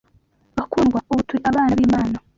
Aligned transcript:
Bakundwa, 0.57 0.99
ubu 1.11 1.21
turi 1.27 1.39
abana 1.51 1.71
b’Imana 1.77 2.17